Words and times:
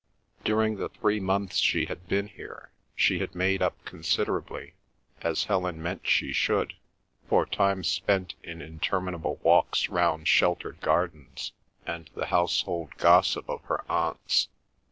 During 0.43 0.77
the 0.77 0.89
three 0.89 1.19
months 1.19 1.57
she 1.57 1.85
had 1.85 2.07
been 2.07 2.25
here 2.27 2.71
she 2.95 3.19
had 3.19 3.35
made 3.35 3.61
up 3.61 3.85
considerably, 3.85 4.73
as 5.21 5.43
Helen 5.43 5.79
meant 5.79 6.07
she 6.07 6.33
should, 6.33 6.73
for 7.29 7.45
time 7.45 7.83
spent 7.83 8.33
in 8.41 8.63
interminable 8.63 9.35
walks 9.43 9.89
round 9.89 10.27
sheltered 10.27 10.81
gardens, 10.81 11.51
and 11.85 12.09
the 12.15 12.25
household 12.25 12.95
gossip 12.97 13.47
of 13.47 13.61
her 13.65 13.85
aunts. 13.91 14.49